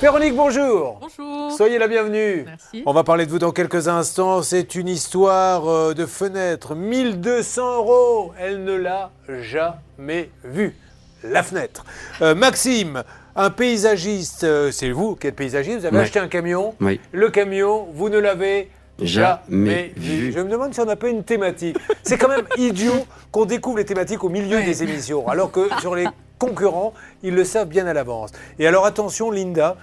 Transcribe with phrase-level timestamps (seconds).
[0.00, 0.98] Véronique, bonjour.
[1.00, 1.52] Bonjour.
[1.52, 2.44] Soyez la bienvenue.
[2.46, 2.82] Merci.
[2.86, 4.42] On va parler de vous dans quelques instants.
[4.42, 6.74] C'est une histoire euh, de fenêtre.
[6.74, 8.32] 1200 euros.
[8.38, 10.74] Elle ne l'a jamais vue.
[11.22, 11.84] La fenêtre.
[12.22, 13.02] Euh, Maxime,
[13.36, 14.44] un paysagiste.
[14.44, 15.80] euh, c'est vous qui êtes paysagiste.
[15.80, 16.02] Vous avez Ouais.
[16.04, 16.74] acheté un camion.
[16.80, 16.98] Oui.
[17.12, 18.70] Le camion, vous ne l'avez
[19.02, 20.16] jamais Jamais vu.
[20.28, 20.32] vu.
[20.32, 21.76] Je me demande si on n'a pas une thématique.
[22.02, 25.94] C'est quand même idiot qu'on découvre les thématiques au milieu des émissions, alors que sur
[25.94, 26.06] les
[26.40, 28.30] concurrents, ils le savent bien à l'avance.
[28.58, 29.76] Et alors attention, Linda,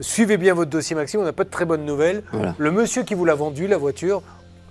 [0.00, 1.20] suivez bien votre dossier, Maxime.
[1.20, 2.24] On n'a pas de très bonnes nouvelles.
[2.32, 2.54] Voilà.
[2.58, 4.22] Le monsieur qui vous l'a vendu, la voiture,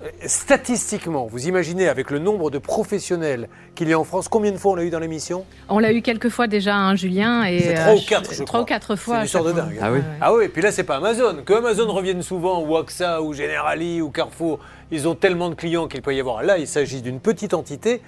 [0.04, 4.52] euh, statistiquement, vous imaginez avec le nombre de professionnels qu'il y a en France, combien
[4.52, 5.46] de fois on l'a eu dans l'émission?
[5.68, 7.44] On l'a eu quelques fois déjà, hein, Julien.
[7.44, 8.62] et C'est trois euh, ou quatre, je Trois crois.
[8.62, 9.16] ou quatre fois.
[9.18, 9.78] C'est une chaque de dingue.
[9.82, 10.00] Ah oui.
[10.22, 11.44] Ah oui, et puis là, c'est pas Amazon.
[11.46, 15.88] Que Amazon revienne souvent, ou AXA, ou Generali, ou Carrefour, ils ont tellement de clients
[15.88, 16.42] qu'il peut y avoir.
[16.44, 18.02] Là, il s'agit d'une petite entité.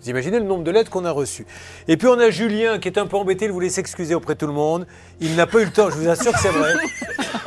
[0.00, 1.46] Vous imaginez le nombre de lettres qu'on a reçues.
[1.88, 4.38] Et puis on a Julien qui est un peu embêté, il voulait s'excuser auprès de
[4.38, 4.86] tout le monde.
[5.20, 6.74] Il n'a pas eu le temps, je vous assure que c'est vrai.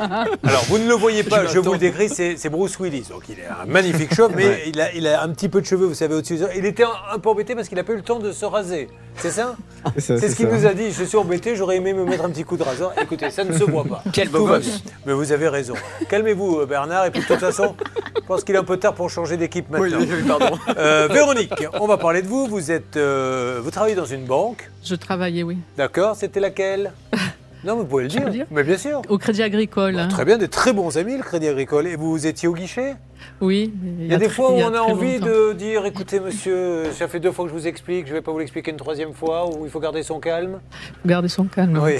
[0.00, 3.06] Alors vous ne le voyez pas, je, vous le décris, c'est Bruce Willis.
[3.10, 5.66] Donc il est un magnifique chauve, mais il, a, il a un petit peu de
[5.66, 6.38] cheveux, vous savez, au-dessus.
[6.56, 8.44] Il était un, un peu embêté parce qu'il n'a pas eu le temps de se
[8.44, 8.88] raser.
[9.16, 9.56] C'est ça?
[9.98, 10.92] C'est ce qu'il nous a dit.
[10.92, 12.92] Je suis embêté, j'aurais aimé me mettre un petit coup de rasoir.
[13.00, 14.02] Écoutez, ça ne se voit pas.
[14.12, 14.82] Quel beau gosse.
[15.06, 15.74] Mais vous avez raison.
[16.08, 17.06] Calmez-vous, euh, Bernard.
[17.06, 17.74] Et puis de toute façon,
[18.16, 19.98] je pense qu'il est un peu tard pour changer d'équipe maintenant.
[20.26, 20.58] pardon.
[20.76, 22.46] Euh, Véronique, on va parler de vous.
[22.46, 25.58] Vous êtes, euh, vous travaillez dans une banque, Je travaillais, oui.
[25.76, 26.92] d'accord C'était laquelle?
[27.62, 28.46] Non, vous pouvez le dire.
[28.50, 29.02] Mais bien sûr.
[29.10, 29.94] Au Crédit Agricole.
[29.94, 30.08] Bah, hein.
[30.08, 31.86] très bien, des très bons amis, le Crédit Agricole.
[31.88, 32.94] Et vous étiez au guichet?
[33.40, 33.72] Oui.
[34.00, 35.26] Il y a des fois où on a envie longtemps.
[35.26, 38.22] de dire, écoutez monsieur, ça fait deux fois que je vous explique, je ne vais
[38.22, 40.60] pas vous l'expliquer une troisième fois, ou il faut garder son calme.
[41.06, 41.78] Garder son calme.
[41.82, 41.94] Oui.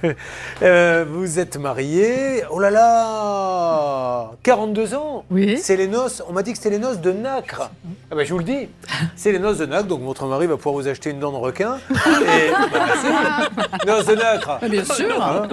[0.62, 2.42] Euh, vous êtes marié.
[2.50, 5.58] Oh là là 42 ans Oui.
[5.58, 7.70] C'est les noces, on m'a dit que c'était les noces de nacre.
[8.10, 8.68] Ah ben je vous le dis,
[9.16, 11.36] c'est les noces de nacre, donc votre mari va pouvoir vous acheter une dent de
[11.36, 11.78] requin.
[11.90, 14.58] Et, bah, noces de nacre.
[14.68, 15.22] Bien sûr.
[15.22, 15.48] Hein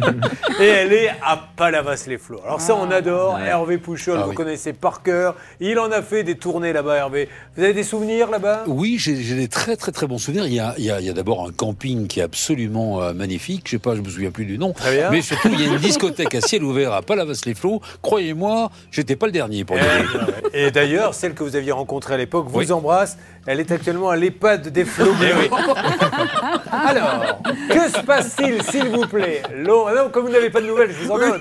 [0.60, 2.40] Et elle est à Palavas-les-Flots.
[2.44, 3.38] Alors ça, on adore.
[3.40, 3.78] Hervé
[4.10, 4.36] Pouchol, Ah vous oui.
[4.36, 5.34] connaissez par cœur.
[5.60, 7.28] Il en a fait des tournées là-bas, Hervé.
[7.56, 8.64] Vous avez des souvenirs là-bas?
[8.66, 10.46] Oui, j'ai des très très très bons souvenirs.
[10.46, 10.54] Il
[10.84, 13.62] y a, d'abord un camping qui est absolument euh, magnifique.
[13.66, 14.72] Je sais pas, je me souviens plus du nom.
[14.72, 15.10] Très bien.
[15.10, 17.80] Mais surtout, il y a une discothèque à ciel ouvert à Palavas-les-Flots.
[18.02, 20.04] Croyez-moi, j'étais pas le dernier pour y aller.
[20.54, 22.72] Et, et d'ailleurs, celle que vous aviez rencontrée à l'époque vous Oui.
[22.72, 23.16] embrasse.
[23.46, 25.14] Elle est actuellement à l'EHPAD des flots.
[26.70, 27.38] Alors,
[27.68, 29.42] que se passe-t-il, s'il vous plaît?
[29.56, 31.40] Laura, non, comme vous n'avez pas de nouvelles, je vous en donne.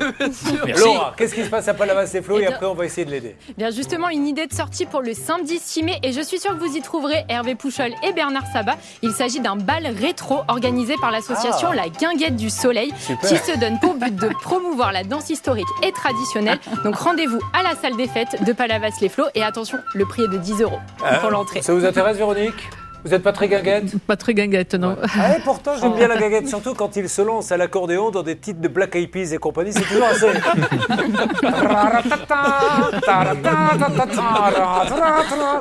[0.78, 2.38] Laura, qu'est-ce qui se passe à Palavas-les-Flots?
[2.40, 3.38] Eh Et après, on va essayer de l'aider.
[3.58, 6.52] Bien justement, une idée de sortie pour le samedi 6 mai et je suis sûre
[6.58, 8.75] que vous y trouverez Hervé Pouchol et Bernard Sabat.
[9.02, 11.75] Il s'agit d'un bal rétro organisé par l'association Ah.
[11.75, 13.30] La Guinguette du Soleil Super.
[13.30, 16.59] qui se donne pour but de promouvoir la danse historique et traditionnelle.
[16.84, 20.38] Donc rendez-vous à la salle des fêtes de Palavas-les-Flots et attention, le prix est de
[20.38, 21.62] 10 euros pour Hein l'entrée.
[21.62, 22.70] Ça vous intéresse, Véronique?
[23.04, 24.98] Vous n'êtes pas très gaguette Pas très guinguette, non.
[25.18, 28.24] Ah, et pourtant, j'aime bien la gaguette, surtout quand il se lance à l'accordéon dans
[28.24, 29.72] des titres de Black Eyed Peas et compagnie.
[29.72, 30.28] C'est toujours assez.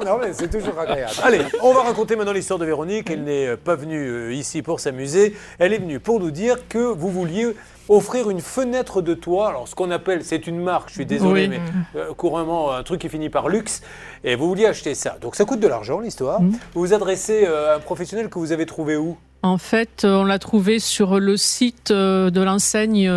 [0.04, 1.12] non, mais c'est toujours agréable.
[1.22, 3.08] Allez, on va raconter maintenant l'histoire de Véronique.
[3.10, 5.36] Elle n'est pas venue euh, ici pour s'amuser.
[5.60, 7.54] Elle est venue pour nous dire que vous vouliez
[7.88, 9.48] offrir une fenêtre de toit.
[9.48, 11.48] Alors, ce qu'on appelle, c'est une marque, je suis désolé, Oui.
[11.48, 11.60] mais
[12.00, 13.82] euh, couramment un truc qui finit par luxe.
[14.24, 15.16] Et vous vouliez acheter ça.
[15.20, 16.40] Donc, ça coûte de l'argent, l'histoire.
[16.42, 16.50] Mm.
[16.74, 19.16] Vous vous adressez euh, à un professionnel que vous avez trouvé où?
[19.44, 23.08] En fait, euh, on l'a trouvé sur le site de l'enseigne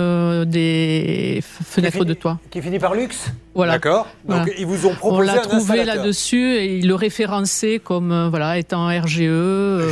[0.46, 2.40] des fenêtres de toit.
[2.52, 3.32] Qui finit par luxe?
[3.56, 3.74] Voilà.
[3.74, 4.06] D'accord.
[4.26, 4.54] Donc Voilà.
[4.58, 5.96] ils vous ont On proposé l'a un trouvé installateur.
[5.96, 9.18] là-dessus et il le référençait comme voilà étant RGE.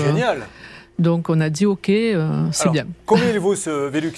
[0.06, 0.46] Génial.
[1.00, 2.86] Donc on a dit ok, euh, c'est bien.
[3.06, 4.12] Combien il vaut ce Velux?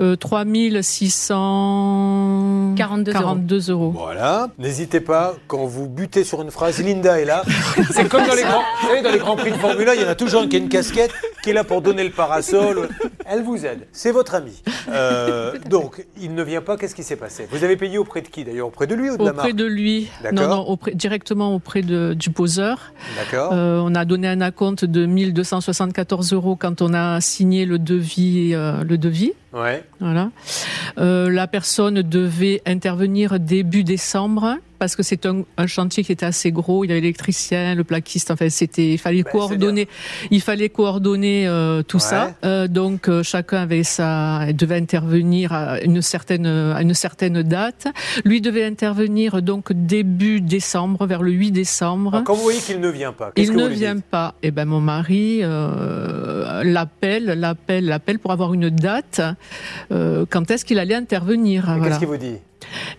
[0.00, 3.92] Euh, 3642 42 euros.
[3.94, 4.48] Voilà.
[4.58, 7.42] N'hésitez pas, quand vous butez sur une phrase, Linda est là.
[7.90, 10.00] C'est comme dans les grands, vous savez, dans les grands prix de Formule 1, il
[10.00, 12.10] y en a toujours un qui a une casquette, qui est là pour donner le
[12.10, 12.88] parasol.
[13.26, 13.86] Elle vous aide.
[13.92, 14.62] C'est votre ami.
[14.88, 16.76] Euh, donc, il ne vient pas.
[16.76, 17.46] Qu'est-ce qui s'est passé?
[17.50, 18.66] Vous avez payé auprès de qui d'ailleurs?
[18.68, 22.14] Auprès de lui ou de la Auprès de lui, non, non, auprès- directement auprès de,
[22.14, 22.92] du poseur.
[23.16, 23.52] D'accord.
[23.52, 28.52] Euh, on a donné un acompte de 1274 euros quand on a signé le devis.
[28.54, 29.32] euh, le devis.
[29.52, 29.84] Ouais.
[30.00, 30.30] Voilà.
[30.96, 36.52] La personne devait intervenir début décembre parce que c'est un, un chantier qui était assez
[36.52, 36.84] gros.
[36.84, 38.30] Il y avait l'électricien, le plaquiste.
[38.30, 39.88] Enfin, c'était, il fallait Ben, coordonner.
[40.30, 42.02] Il fallait coordonner euh, tout Ouais.
[42.02, 42.34] ça.
[42.44, 47.86] Euh, donc euh, chacun avait sa, devait intervenir à une certaine, à une certaine date.
[48.24, 52.14] Lui devait intervenir donc début décembre, vers le 8 décembre.
[52.14, 54.34] Alors, quand vous voyez qu'il ne vient pas, Il que ne vous vient pas.
[54.42, 55.40] Eh ben mon mari
[56.62, 59.20] l'appelle, l'appelle, l'appelle pour avoir une date.
[59.90, 61.70] quand est-ce qu'il allait intervenir?
[61.70, 61.86] Et voilà.
[61.86, 62.36] Qu'est-ce qu'il vous dit?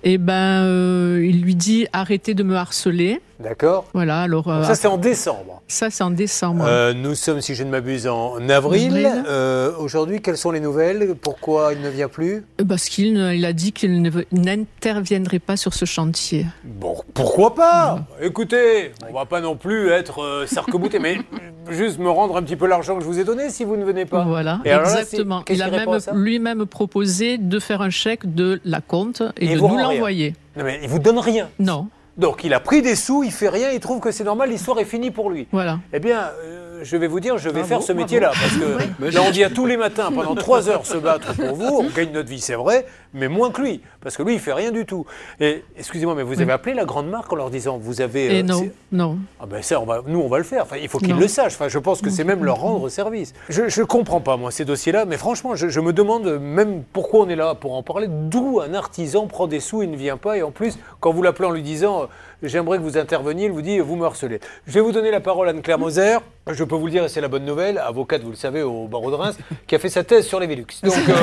[0.04, 3.22] Eh ben, euh, il lui dit arrêtez de me harceler.
[3.40, 3.86] D'accord.
[3.94, 5.62] Voilà, alors euh, Ça, c'est en décembre.
[5.68, 6.64] ça c'est en décembre.
[6.68, 8.88] Euh, nous sommes, si je ne m'abuse, en avril.
[9.06, 9.24] Avril.
[9.28, 11.16] Euh, Aujourd'hui, quelles sont les nouvelles?
[11.22, 12.46] Pourquoi il ne vient plus?
[12.68, 16.46] Parce qu'il ne- il a dit qu'il ne n'interviendrait pas sur ce chantier.
[16.64, 18.00] Bon, pourquoi pas?
[18.22, 21.18] Écoutez, on va pas non plus être euh, sarc-bouté, mais
[21.70, 23.84] juste me rendre un petit peu l'argent que je vous ai donné si vous ne
[23.84, 24.24] venez pas.
[24.24, 25.44] Voilà, Et alors là, exactement.
[25.50, 29.60] il a même lui-même proposé de faire un chèque de la compte et, Et de
[29.60, 30.36] vous nous l'envoyer.
[30.58, 31.50] Non mais il vous donne rien.
[31.60, 34.50] Non, Donc il a pris des sous, il fait rien, il trouve que c'est normal,
[34.50, 35.48] l'histoire est finie pour lui.
[35.52, 35.80] voilà.
[35.92, 38.00] Eh bien, euh, je vais vous dire, je vais Bravo, faire ce bravo.
[38.04, 38.32] métier-là.
[38.32, 38.54] Parce
[39.10, 41.80] que là, on vient tous les matins pendant trois heures se battre pour vous.
[41.86, 43.82] On gagne notre vie, c'est vrai, mais moins que lui.
[44.02, 45.06] Parce que lui, il fait rien du tout.
[45.40, 48.38] Et excusez-moi, mais vous avez appelé la grande marque en leur disant, vous avez.
[48.38, 49.18] Et euh, non, c'est- non.
[49.40, 50.64] Ah ben ça, on va, nous, on va le faire.
[50.64, 51.20] Enfin, il faut qu'ils Non.
[51.20, 51.54] le sachent.
[51.56, 53.34] Enfin, je pense que c'est même leur rendre service.
[53.50, 55.06] Je ne comprends pas, moi, ces dossiers-là.
[55.06, 58.08] Mais franchement, je, je me demande même pourquoi on est là pour en parler.
[58.10, 60.38] D'où un artisan prend des sous et ne vient pas.
[60.38, 62.06] Et en plus, quand vous l'appelez en lui disant euh,
[62.44, 64.40] J'aimerais que vous interveniez, il vous dit Vous me harcelez.
[64.68, 66.18] Je vais vous donner la parole à Anne-Claire Moser.
[66.52, 68.88] Je peux vous le dire, et c'est la bonne nouvelle, avocate, vous le savez, au
[68.88, 69.36] barreau de Reims,
[69.66, 70.68] qui a fait sa thèse sur les Velux.
[70.84, 71.14] Donc, euh,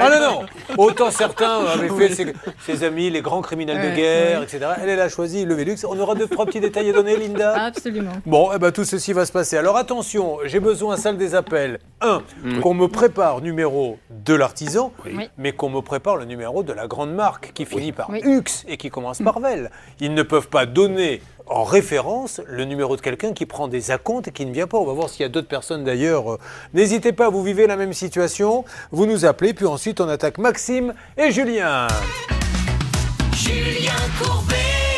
[0.00, 0.46] ah non, non
[0.76, 2.32] Autant certains avaient fait ses,
[2.66, 4.66] ses amis, les grands criminels de Ouais, guerre, etc.
[4.82, 5.76] Elle, elle a choisi le Velux.
[5.88, 8.10] On aura deux, trois petits détails à donner, Linda Absolument.
[8.26, 9.56] Bon, eh ben, tout ceci va se passer.
[9.56, 12.22] Alors attention, j'ai besoin, salle des appels, un,
[12.60, 15.28] qu'on me prépare numéro de l'artisan, Oui.
[15.38, 18.20] mais qu'on me prépare le numéro de la grande marque qui finit par Oui.
[18.24, 19.70] Ux et qui commence par Vel.
[20.00, 24.28] Ils ne peuvent pas donner en référence le numéro de quelqu'un qui prend des acomptes
[24.28, 24.78] et qui ne vient pas.
[24.78, 26.32] On va voir s'il y a d'autres personnes d'ailleurs.
[26.32, 26.38] Euh,
[26.72, 30.94] N'hésitez pas, vous vivez la même situation, vous nous appelez, puis ensuite on attaque Maxime
[31.16, 31.88] et Julien.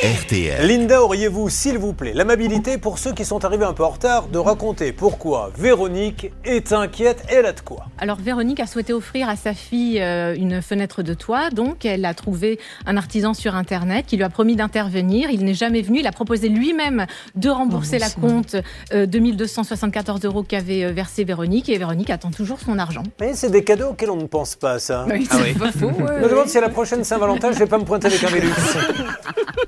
[0.05, 0.67] RTL.
[0.67, 4.29] Linda, auriez-vous, s'il vous plaît, l'amabilité pour ceux qui sont arrivés un peu en retard
[4.29, 9.31] de raconter pourquoi Véronique est inquiète Elle a de quoi Alors Véronique a souhaité offrir
[9.31, 13.55] à sa fille euh, une fenêtre de toit, donc elle a trouvé un artisan sur
[13.55, 15.31] internet qui lui a promis d'intervenir.
[15.31, 16.01] Il n'est jamais venu.
[16.01, 18.57] Il a proposé lui-même de rembourser Oh, la compte
[18.93, 23.05] euh, de 1274 euros qu'avait euh, versé Véronique et Véronique attend toujours son argent.
[23.23, 25.07] Mais c'est des cadeaux auxquels on ne pense pas, ça.
[25.09, 25.87] c'est pas faux.
[25.99, 28.23] ouais, Je me demande si à la prochaine Saint-Valentin, je vais pas me pointer avec
[28.23, 28.53] un Vélux.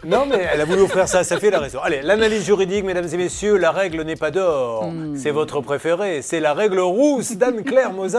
[0.04, 1.78] non, mais elle a voulu offrir ça à sa fille, elle a raison.
[1.82, 4.90] Allez, l'analyse juridique, mesdames et messieurs, la règle n'est pas d'or.
[5.16, 8.18] C'est votre préféré, c'est la règle rousse d'Anne-Claire Moser.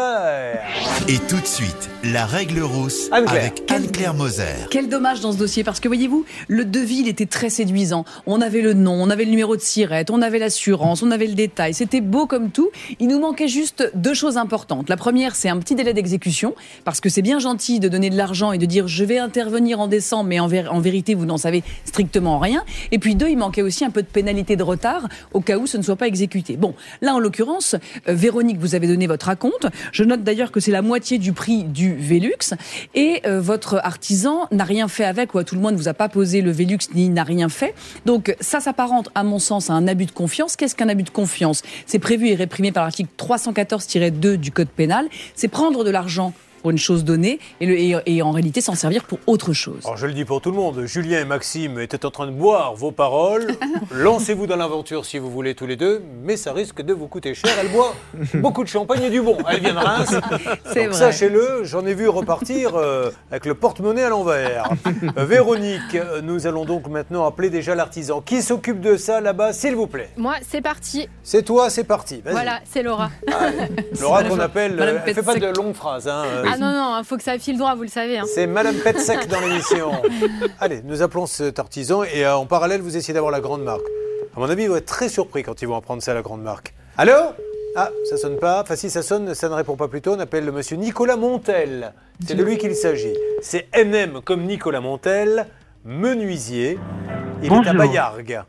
[1.07, 3.41] Et tout de suite, la règle rousse Anne-Claire.
[3.41, 4.43] avec Anne-Claire Moser.
[4.69, 8.05] Quel dommage dans ce dossier, parce que voyez-vous, le devis, il était très séduisant.
[8.25, 11.27] On avait le nom, on avait le numéro de sirette, on avait l'assurance, on avait
[11.27, 11.73] le détail.
[11.73, 12.69] C'était beau comme tout.
[12.99, 14.89] Il nous manquait juste deux choses importantes.
[14.89, 16.55] La première, c'est un petit délai d'exécution,
[16.85, 19.79] parce que c'est bien gentil de donner de l'argent et de dire je vais intervenir
[19.79, 21.96] en décembre, mais en, ver- en vérité, vous n'en savez strictement
[22.39, 22.63] rien.
[22.91, 25.67] Et puis deux, il manquait aussi un peu de pénalité de retard au cas où
[25.67, 26.57] ce ne soit pas exécuté.
[26.57, 27.75] Bon, là, en l'occurrence,
[28.07, 29.67] euh, Véronique, vous avez donné votre acompte.
[29.91, 32.53] Je note d'ailleurs que c'est la moitié du prix du Velux.
[32.95, 35.87] Et euh, votre artisan n'a rien fait avec, ou à tout le moins ne vous
[35.87, 37.73] a pas posé le Velux ni n'a rien fait.
[38.05, 40.55] Donc ça s'apparente, à mon sens, à un abus de confiance.
[40.55, 41.61] Qu'est-ce qu'un abus de confiance?
[41.85, 45.07] C'est prévu et réprimé par l'article 314-2 du Code pénal.
[45.35, 46.33] C'est prendre de l'argent
[46.67, 49.79] pour une chose donnée et, le- et- et en réalité s'en servir pour autre chose.
[49.85, 52.31] Alors je le dis pour tout le monde, Julien et Maxime étaient en train de
[52.33, 53.47] boire vos paroles.
[53.91, 57.33] Lancez-vous dans l'aventure si vous voulez tous les deux, mais ça risque de vous coûter
[57.33, 57.51] cher.
[57.61, 57.95] Elle boit
[58.41, 59.37] beaucoup de champagne et du bon.
[59.49, 60.13] Elle vient de Reims.
[60.73, 60.99] C'est Donc vrai.
[60.99, 64.69] sachez-le, j'en ai vu repartir euh, avec le porte-monnaie à l'envers.
[65.17, 68.19] Euh, Véronique, euh, nous allons donc maintenant appeler déjà l'artisan.
[68.19, 70.09] Qui s'occupe de ça là-bas, s'il vous plaît?
[70.17, 71.07] Moi, c'est parti.
[71.23, 72.21] C'est toi, c'est parti.
[72.25, 72.33] Vas-y.
[72.33, 73.09] Voilà, c'est Laura.
[74.01, 76.07] Laura qu'on appelle, euh, elle fait pas de longues phrases.
[76.07, 78.17] hein, euh, Ah non, non, il faut que ça file droit, vous le savez.
[78.19, 78.25] hein.
[78.33, 79.91] C'est Madame Petsec dans l'émission.
[80.59, 83.85] Allez, nous appelons cet artisan et euh, en parallèle, vous essayez d'avoir la grande marque.
[84.35, 86.21] À mon avis, ils vont être très surpris quand ils vont apprendre ça à la
[86.21, 86.73] grande marque.
[86.97, 87.13] Allô?
[87.75, 88.61] Ah, ça sonne pas.
[88.61, 90.13] Enfin, si ça sonne, ça ne répond pas plus tôt.
[90.15, 91.93] On appelle le monsieur Nicolas Montel.
[92.25, 93.13] C'est de lui qu'il s'agit.
[93.41, 95.45] C'est NM comme Nicolas Montel,
[95.85, 96.79] menuisier.
[97.43, 98.41] Il est à Bayargues.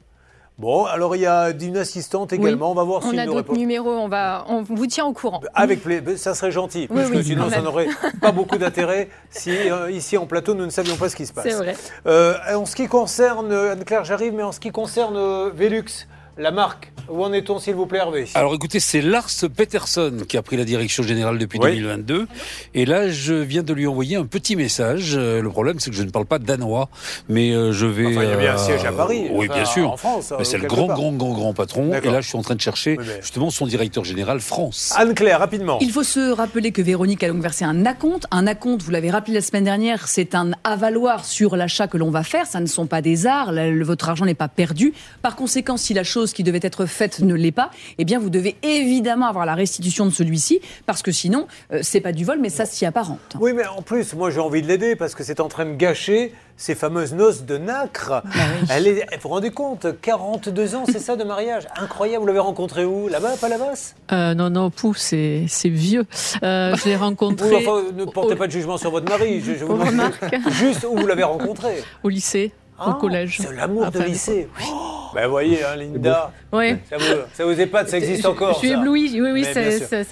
[0.59, 2.73] Bon, alors il y a une assistante également.
[2.73, 3.61] On va voir On s'il a nous d'autres répond.
[3.61, 5.41] numéros, on, va, on vous tient au courant.
[5.55, 7.87] Avec plaisir, ça serait gentil, Oui, parce que sinon ça n'aurait
[8.21, 11.33] pas beaucoup d'intérêt si euh, ici en plateau nous ne savions pas ce qui se
[11.33, 11.45] passe.
[11.45, 11.77] C'est vrai.
[12.09, 16.09] Euh, en ce qui concerne, euh, Anne-Claire, j'arrive, mais en ce qui concerne Velux,
[16.39, 18.27] la marque, où en est-on s'il vous plaît Hervé?
[18.35, 21.71] Alors écoutez, c'est Lars Peterson qui a pris la direction générale depuis Oui.
[21.77, 22.29] 2022.
[22.75, 25.15] Et là, je viens de lui envoyer un petit message.
[25.17, 26.91] Euh, Le problème, c'est que je ne parle pas danois,
[27.29, 28.07] mais euh, je vais...
[28.07, 29.27] Enfin, il y a bien un euh, siège à Paris.
[29.33, 29.91] Oui, enfin, bien sûr.
[29.91, 30.31] En France.
[30.31, 30.97] Mais euh, c'est le grand, part.
[30.97, 31.93] grand, grand, grand patron.
[31.93, 34.93] Et là, je suis en train de chercher Oui, mais- justement son directeur général France.
[34.97, 35.79] Anne-Claire, rapidement.
[35.81, 38.27] Il faut se rappeler que Véronique a donc versé un acompte.
[38.31, 42.11] Un acompte, vous l'avez rappelé la semaine dernière, c'est un avaloir sur l'achat que l'on
[42.11, 42.47] va faire.
[42.47, 43.53] Ça ne sont pas des arts.
[43.83, 44.93] Votre argent n'est pas perdu.
[45.23, 48.19] Par conséquent, si la chose chose qui devait être faite ne l'est pas, eh bien
[48.19, 52.25] vous devez évidemment avoir la restitution de celui-ci, parce que sinon, euh, c'est pas du
[52.25, 53.19] vol, mais ça s'y apparente.
[53.41, 55.75] Oui, mais en plus, moi j'ai envie de l'aider parce que c'est en train de
[55.75, 58.23] gâcher ces fameuses noces de nacre.
[58.69, 62.39] Elle est, vous vous rendez compte, 42 ans, c'est ça de mariage Incroyable, vous l'avez
[62.41, 63.09] rencontré où?
[63.09, 63.73] Là-bas, pas là-bas?
[64.13, 66.05] Euh, non, non, Pou, c'est c'est vieux.
[66.43, 69.41] Euh, je l'ai rencontré Oui, enfin, ne portez pas de jugement sur votre mari.
[69.41, 70.25] Je, je vous Remarque.
[70.51, 71.83] juste où vous l'avez rencontré.
[72.03, 73.39] au lycée, Ah, au collège.
[73.41, 74.49] C'est l'amour de Enfin, lycée.
[74.69, 76.77] Oh, ben voyez, hein, Linda, Oui.
[76.89, 78.55] ça vous, ça vous épate, ça existe encore.
[78.55, 78.75] Je suis ça.
[78.79, 79.21] éblouie.
[79.21, 79.61] Oui, oui, ça,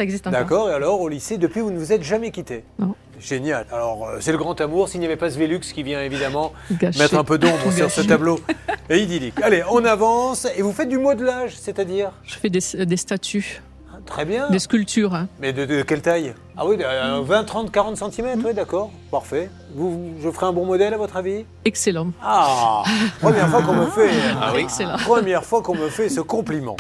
[0.02, 0.40] existe encore.
[0.40, 2.94] D'accord, et alors au lycée, depuis, vous ne vous êtes jamais quitté Non.
[3.18, 3.66] Génial.
[3.72, 6.52] Alors, euh, c'est le grand amour, s'il n'y avait pas ce Vélux qui vient évidemment
[6.70, 6.98] Gâché.
[6.98, 8.38] mettre un peu d'ombre sur ce tableau
[8.90, 9.34] et idyllique.
[9.42, 12.10] Allez, on avance, et vous faites du modelage, c'est-à-dire?
[12.24, 13.62] Je fais des, des statues,
[14.06, 14.48] Très bien.
[14.50, 15.14] des sculptures.
[15.14, 15.28] hein.
[15.40, 16.34] Mais de, de quelle taille?
[16.56, 18.90] Ah oui, de, euh, 20, 30, 40 cm, oui, d'accord.
[19.10, 19.50] Parfait.
[19.74, 21.44] Vous, vous- je ferai un bon modèle à votre avis?
[21.64, 22.08] Excellent.
[22.22, 22.82] Ah
[23.20, 24.10] Première fois qu'on me fait.
[24.40, 24.60] Ah oui.
[24.62, 24.96] Excellent.
[25.04, 26.76] Première fois qu'on me fait ce compliment.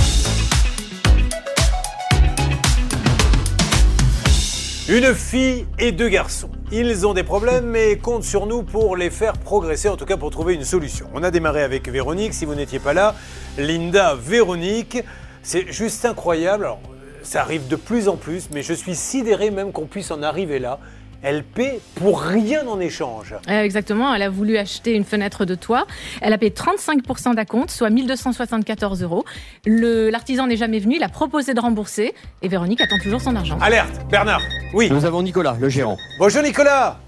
[4.88, 6.48] Une fille et deux garçons.
[6.70, 10.16] Ils ont des problèmes, mais comptent sur nous pour les faire progresser, en tout cas
[10.16, 11.06] pour trouver une solution.
[11.12, 13.14] On a démarré avec Véronique, si vous n'étiez pas là.
[13.58, 14.98] Linda, Véronique.
[15.42, 16.64] C'est juste incroyable.
[16.64, 16.80] Alors,
[17.26, 20.58] ça arrive de plus en plus, mais je suis sidéré même qu'on puisse en arriver
[20.58, 20.78] là.
[21.22, 23.34] Elle paie pour rien en échange.
[23.48, 25.86] Euh, exactement, elle a voulu acheter une fenêtre de toit.
[26.20, 29.24] Elle a payé 35% d'acompte, soit 1274 euros.
[29.64, 33.34] Le- L'artisan n'est jamais venu, il a proposé de rembourser et Véronique attend toujours son
[33.34, 33.58] argent.
[33.60, 34.42] Alerte, Bernard.
[34.74, 34.88] Oui.
[34.90, 35.96] Nous avons Nicolas, le gérant.
[36.18, 36.98] Bonjour Nicolas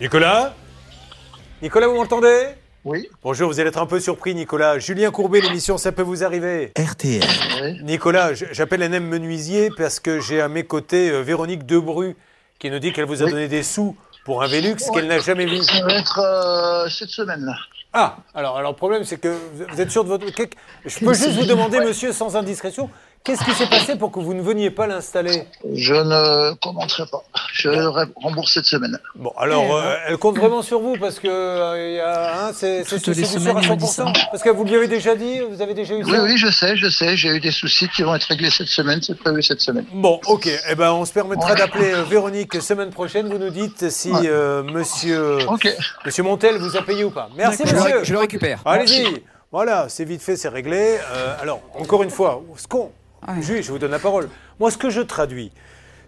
[0.00, 0.54] Nicolas?
[1.62, 2.46] Nicolas, vous m'entendez?
[2.88, 4.78] Oui, Bonjour, vous allez être un peu surpris Nicolas.
[4.78, 6.72] Julien Courbet, l'émission Ça peut vous arriver.
[6.78, 7.20] RTL.
[7.60, 7.80] oui.
[7.82, 12.14] Nicolas, j'appelle NM Menuisier parce que j'ai à mes côtés euh, Véronique Debru
[12.60, 13.32] qui nous dit qu'elle vous a Oui.
[13.32, 15.64] donné des sous pour un Vélux qu'elle n'a jamais vu.
[15.64, 17.56] Ça va être euh, cette semaine-là.
[17.92, 20.24] Ah, alors, alors le problème c'est que vous- êtes sûr de votre...
[20.84, 22.88] Je peux juste vous demander, monsieur, sans indiscrétion,
[23.26, 25.42] qu'est-ce qui s'est passé pour que vous ne veniez pas l'installer?
[25.74, 27.22] Je ne commenterai pas.
[27.52, 28.98] Je re- rembourse cette semaine.
[29.16, 32.50] Bon, alors, euh, elle compte vraiment sur vous parce que euh, il y a, hein,
[32.54, 33.88] c'est sûr à il me dit 100%.
[33.88, 34.04] ça.
[34.30, 36.22] Parce que vous lui avez déjà dit, vous avez déjà eu Oui, ça?
[36.22, 37.16] Oui, je sais, je sais.
[37.16, 39.00] J'ai eu des soucis qui vont être réglés cette semaine.
[39.02, 39.84] C'est prévu cette semaine.
[39.92, 40.48] Bon, ok.
[40.70, 41.58] Eh ben, on se permettra Ouais.
[41.58, 43.28] d'appeler euh, Véronique semaine prochaine.
[43.28, 44.20] Vous nous dites si Ouais.
[44.26, 45.38] euh, monsieur,
[46.04, 47.28] monsieur Montel vous a payé ou pas.
[47.36, 48.04] Merci, monsieur.
[48.04, 48.60] je le récupère.
[48.64, 49.22] Allez-y.
[49.52, 50.98] Voilà, c'est vite fait, c'est réglé.
[51.12, 52.90] Euh, alors, encore une fois, ce qu'on.
[53.40, 54.28] Juge, je vous donne la parole.
[54.60, 55.52] Moi, ce que je traduis,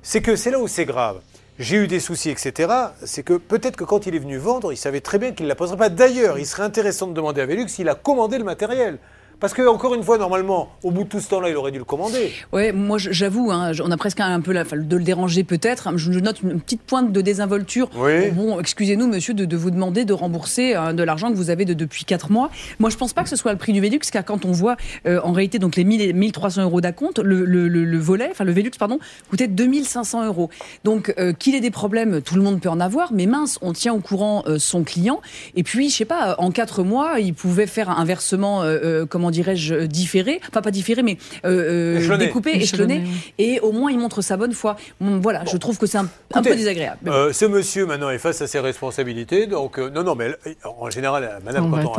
[0.03, 1.21] c'est que c'est là où c'est grave.
[1.59, 2.73] J'ai eu des soucis, etc.
[3.05, 5.49] C'est que peut-être que quand il est venu vendre, il savait très bien qu'il ne
[5.49, 5.89] la poserait pas.
[5.89, 8.99] D'ailleurs, il serait intéressant de demander à Velux s'il a commandé le matériel.
[9.41, 11.79] Parce que, encore une fois, normalement, au bout de tout ce temps-là, il aurait dû
[11.79, 12.33] le commander.
[12.53, 15.97] Ouais, moi j'avoue, hein, on a presque un peu la, de le déranger peut-être.
[15.97, 17.89] Je, je note une petite pointe de désinvolture.
[17.97, 18.31] Oui.
[18.33, 21.65] Bon, excusez-nous, monsieur, de, de vous demander de rembourser euh, de l'argent que vous avez
[21.65, 22.51] de, depuis 4 mois.
[22.81, 24.77] Moi, je pense pas que ce soit le prix du Vélux, car quand on voit
[25.07, 28.29] euh, en réalité donc les 1000 et 1300 euros d'acompte, le, le, le, le volet,
[28.31, 28.99] enfin le Vélux, pardon,
[29.31, 30.51] coûtait 2500 euros.
[30.85, 33.73] Donc euh, qu'il ait des problèmes, tout le monde peut en avoir, mais mince, on
[33.73, 35.21] tient au courant euh, son client.
[35.55, 39.31] Et puis, je sais pas, en 4 mois, il pouvait faire un versement, euh, comment
[39.31, 42.27] dirais-je, différé, enfin pas différé, mais euh, euh, Échelonné.
[42.27, 43.45] découpé, Échelonné, échelonné, oui.
[43.45, 44.77] et au moins il montre sa bonne foi.
[45.01, 47.11] Bon, voilà, je trouve que c'est un, un Écoutez, peu désagréable.
[47.11, 49.47] Euh, ce monsieur maintenant est face à ses responsabilités.
[49.47, 51.93] Donc euh, non, non, mais en général, euh, Madame, On quand,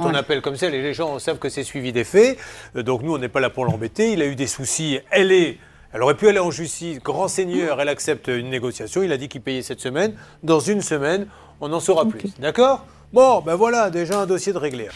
[0.00, 2.38] on, euh, appelle comme ça, les gens savent que c'est suivi des faits.
[2.76, 4.12] Euh, donc nous, on n'est pas là pour l'embêter.
[4.12, 4.98] Il a eu des soucis.
[5.10, 5.58] Elle est.
[5.92, 7.00] Elle aurait pu aller en justice.
[7.00, 9.02] Grand seigneur, elle accepte une négociation.
[9.02, 10.14] Il a dit qu'il payait cette semaine.
[10.42, 11.26] Dans une semaine,
[11.60, 12.22] on en saura plus.
[12.38, 12.86] D'accord?
[13.12, 14.88] Bon, ben voilà, déjà un dossier de réglé.